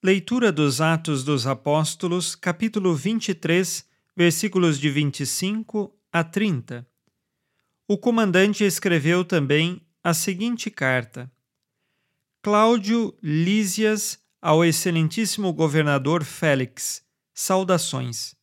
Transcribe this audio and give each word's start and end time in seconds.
Leitura 0.00 0.52
dos 0.52 0.80
Atos 0.80 1.24
dos 1.24 1.44
Apóstolos, 1.44 2.36
capítulo 2.36 2.94
23, 2.94 3.84
versículos 4.16 4.78
de 4.78 4.88
25 4.88 5.92
a 6.12 6.22
30. 6.22 6.86
O 7.88 7.98
comandante 7.98 8.62
escreveu 8.62 9.24
também 9.24 9.84
a 10.04 10.14
seguinte 10.14 10.70
carta: 10.70 11.28
Cláudio 12.40 13.12
Lísias 13.20 14.20
ao 14.40 14.64
excelentíssimo 14.64 15.52
governador 15.52 16.22
Félix, 16.22 17.04
saudações. 17.34 18.36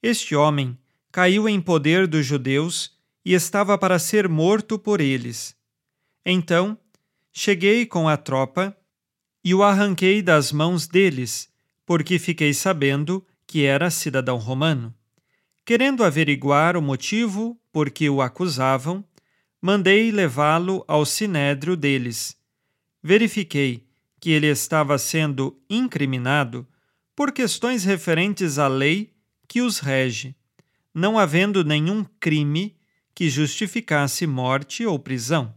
Este 0.00 0.36
homem 0.36 0.78
caiu 1.10 1.48
em 1.48 1.60
poder 1.60 2.06
dos 2.06 2.24
judeus 2.24 2.96
e 3.24 3.34
estava 3.34 3.76
para 3.76 3.98
ser 3.98 4.28
morto 4.28 4.78
por 4.78 5.00
eles. 5.00 5.56
Então, 6.24 6.78
cheguei 7.32 7.86
com 7.86 8.08
a 8.08 8.16
tropa 8.16 8.76
e 9.46 9.54
o 9.54 9.62
arranquei 9.62 10.22
das 10.22 10.50
mãos 10.50 10.88
deles, 10.88 11.48
porque 11.86 12.18
fiquei 12.18 12.52
sabendo 12.52 13.24
que 13.46 13.64
era 13.64 13.92
cidadão 13.92 14.38
romano. 14.38 14.92
Querendo 15.64 16.02
averiguar 16.02 16.76
o 16.76 16.82
motivo 16.82 17.56
por 17.72 17.88
que 17.88 18.10
o 18.10 18.20
acusavam, 18.20 19.04
mandei 19.62 20.10
levá-lo 20.10 20.84
ao 20.88 21.06
sinédrio 21.06 21.76
deles. 21.76 22.36
Verifiquei 23.00 23.86
que 24.18 24.30
ele 24.30 24.48
estava 24.48 24.98
sendo 24.98 25.56
incriminado 25.70 26.66
por 27.14 27.30
questões 27.30 27.84
referentes 27.84 28.58
à 28.58 28.66
lei 28.66 29.12
que 29.46 29.62
os 29.62 29.78
rege, 29.78 30.34
não 30.92 31.16
havendo 31.16 31.62
nenhum 31.62 32.04
crime 32.18 32.76
que 33.14 33.30
justificasse 33.30 34.26
morte 34.26 34.84
ou 34.84 34.98
prisão. 34.98 35.54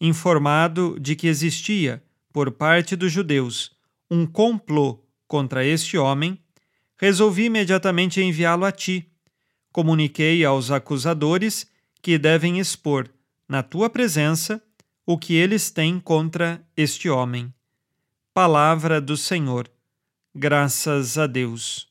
Informado 0.00 0.96
de 1.00 1.16
que 1.16 1.26
existia 1.26 2.00
por 2.36 2.50
parte 2.50 2.94
dos 2.94 3.10
judeus 3.10 3.70
um 4.10 4.26
complô 4.26 5.02
contra 5.26 5.64
este 5.64 5.96
homem, 5.96 6.38
resolvi 6.98 7.44
imediatamente 7.46 8.20
enviá-lo 8.20 8.66
a 8.66 8.70
ti. 8.70 9.10
Comuniquei 9.72 10.44
aos 10.44 10.70
acusadores 10.70 11.66
que 12.02 12.18
devem 12.18 12.58
expor, 12.58 13.08
na 13.48 13.62
tua 13.62 13.88
presença, 13.88 14.62
o 15.06 15.16
que 15.16 15.34
eles 15.34 15.70
têm 15.70 15.98
contra 15.98 16.62
este 16.76 17.08
homem. 17.08 17.50
Palavra 18.34 19.00
do 19.00 19.16
Senhor. 19.16 19.66
Graças 20.34 21.16
a 21.16 21.26
Deus. 21.26 21.88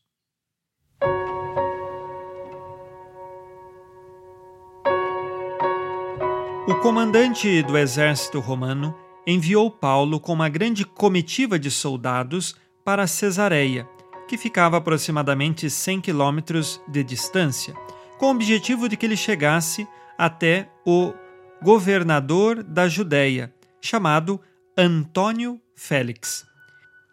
O 6.68 6.76
comandante 6.84 7.64
do 7.64 7.76
exército 7.76 8.40
romano 8.40 8.96
enviou 9.26 9.72
Paulo 9.72 10.20
com 10.20 10.34
uma 10.34 10.50
grande 10.50 10.86
comitiva 10.86 11.58
de 11.58 11.72
soldados 11.72 12.56
para 12.84 13.08
Cesareia, 13.08 13.88
que 14.28 14.38
ficava 14.38 14.78
aproximadamente 14.78 15.70
100 15.70 16.02
quilômetros 16.02 16.82
de 16.88 17.04
distância, 17.04 17.74
com 18.18 18.28
o 18.28 18.32
objetivo 18.32 18.88
de 18.88 18.96
que 18.96 19.06
ele 19.06 19.18
chegasse 19.18 19.88
até 20.18 20.70
o 20.86 21.14
governador 21.62 22.64
da 22.64 22.88
Judéia, 22.88 23.54
chamado 23.82 24.40
Antônio 24.78 25.60
Félix. 25.76 26.46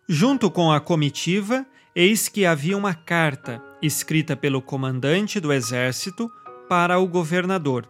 Junto 0.09 0.51
com 0.51 0.71
a 0.71 0.81
comitiva, 0.81 1.67
eis 1.95 2.29
que 2.29 2.45
havia 2.45 2.77
uma 2.77 2.95
carta 2.95 3.63
escrita 3.81 4.37
pelo 4.37 4.61
comandante 4.61 5.41
do 5.41 5.53
exército 5.53 6.31
para 6.69 6.99
o 6.99 7.07
governador. 7.07 7.89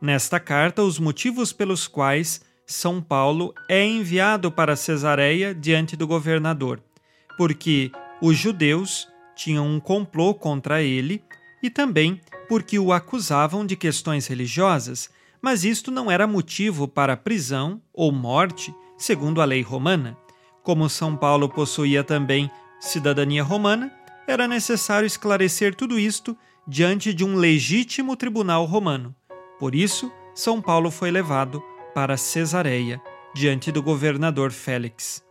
Nesta 0.00 0.38
carta, 0.38 0.82
os 0.82 0.98
motivos 0.98 1.52
pelos 1.52 1.86
quais 1.86 2.42
são 2.66 3.00
Paulo 3.00 3.54
é 3.68 3.84
enviado 3.84 4.50
para 4.50 4.76
Cesareia 4.76 5.54
diante 5.54 5.96
do 5.96 6.06
governador, 6.06 6.82
porque 7.36 7.92
os 8.22 8.36
judeus 8.36 9.06
tinham 9.36 9.66
um 9.68 9.78
complô 9.78 10.34
contra 10.34 10.82
ele 10.82 11.22
e 11.62 11.68
também 11.68 12.20
porque 12.48 12.78
o 12.78 12.92
acusavam 12.92 13.66
de 13.66 13.76
questões 13.76 14.26
religiosas, 14.26 15.10
mas 15.42 15.64
isto 15.64 15.90
não 15.90 16.10
era 16.10 16.26
motivo 16.26 16.88
para 16.88 17.16
prisão 17.16 17.82
ou 17.92 18.10
morte, 18.10 18.74
segundo 18.96 19.42
a 19.42 19.44
lei 19.44 19.60
romana. 19.60 20.16
Como 20.62 20.88
São 20.88 21.16
Paulo 21.16 21.48
possuía 21.48 22.02
também 22.02 22.50
cidadania 22.80 23.42
romana, 23.42 23.92
era 24.26 24.48
necessário 24.48 25.06
esclarecer 25.06 25.74
tudo 25.74 25.98
isto 25.98 26.36
diante 26.66 27.12
de 27.12 27.24
um 27.24 27.36
legítimo 27.36 28.16
tribunal 28.16 28.64
romano. 28.64 29.14
Por 29.58 29.74
isso, 29.74 30.10
São 30.34 30.62
Paulo 30.62 30.90
foi 30.90 31.10
levado 31.10 31.62
para 31.94 32.16
Cesareia, 32.16 33.00
diante 33.34 33.70
do 33.70 33.82
governador 33.82 34.50
Félix. 34.50 35.24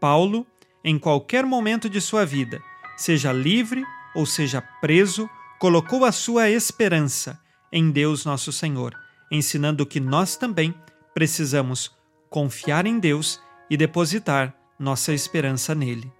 Paulo, 0.00 0.46
em 0.84 0.98
qualquer 0.98 1.44
momento 1.44 1.88
de 1.88 2.00
sua 2.00 2.24
vida, 2.24 2.60
seja 2.96 3.32
livre 3.32 3.84
ou 4.14 4.26
seja 4.26 4.60
preso, 4.80 5.28
colocou 5.58 6.04
a 6.04 6.12
sua 6.12 6.50
esperança 6.50 7.38
em 7.72 7.90
Deus 7.90 8.24
nosso 8.24 8.50
Senhor, 8.50 8.94
ensinando 9.30 9.86
que 9.86 10.00
nós 10.00 10.36
também 10.36 10.74
precisamos 11.14 11.94
confiar 12.28 12.86
em 12.86 12.98
Deus 12.98 13.40
e 13.68 13.76
depositar 13.76 14.54
nossa 14.78 15.12
esperança 15.12 15.74
nele. 15.74 16.10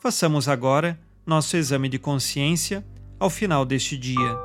Façamos 0.00 0.48
agora 0.48 0.98
nosso 1.24 1.56
exame 1.56 1.88
de 1.88 1.98
consciência 1.98 2.84
ao 3.18 3.30
final 3.30 3.64
deste 3.64 3.96
dia. 3.96 4.36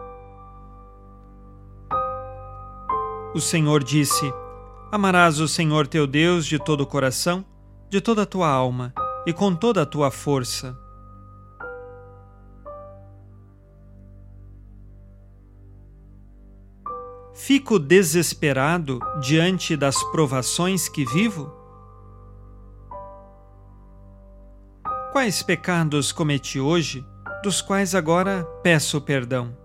O 3.33 3.39
Senhor 3.39 3.83
disse: 3.83 4.31
Amarás 4.93 5.39
o 5.39 5.47
Senhor 5.47 5.87
teu 5.87 6.05
Deus 6.05 6.45
de 6.45 6.59
todo 6.59 6.81
o 6.81 6.85
coração, 6.85 7.43
de 7.89 7.99
toda 7.99 8.21
a 8.21 8.25
tua 8.27 8.47
alma 8.47 8.93
e 9.25 9.33
com 9.33 9.55
toda 9.55 9.81
a 9.81 9.87
tua 9.87 10.11
força. 10.11 10.77
Fico 17.33 17.79
desesperado 17.79 18.99
diante 19.19 19.75
das 19.75 19.97
provações 20.11 20.87
que 20.87 21.03
vivo? 21.05 21.51
Quais 25.11 25.41
pecados 25.41 26.11
cometi 26.11 26.59
hoje, 26.59 27.03
dos 27.41 27.63
quais 27.63 27.95
agora 27.95 28.43
peço 28.61 29.01
perdão? 29.01 29.62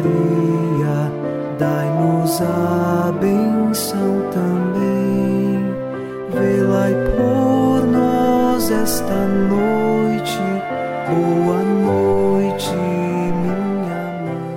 Maria, 0.00 1.12
dai-nos 1.58 2.40
a 2.40 3.12
benção 3.20 4.30
também. 4.30 5.60
Velai 6.32 6.94
por 7.16 7.86
nós 7.86 8.70
esta 8.70 9.26
noite. 9.28 10.38
Boa 11.06 11.62
noite, 11.62 12.70
minha 12.70 14.22
mãe. 14.22 14.48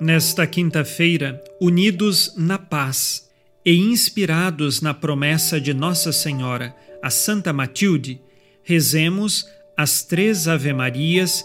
Nesta 0.00 0.46
quinta-feira, 0.48 1.40
unidos 1.60 2.34
na 2.36 2.58
paz 2.58 3.30
e 3.64 3.76
inspirados 3.76 4.80
na 4.80 4.94
promessa 4.94 5.60
de 5.60 5.72
Nossa 5.72 6.12
Senhora, 6.12 6.74
a 7.00 7.10
Santa 7.10 7.52
Matilde, 7.52 8.20
rezemos 8.64 9.46
as 9.76 10.02
três 10.02 10.48
Ave-Marias, 10.48 11.44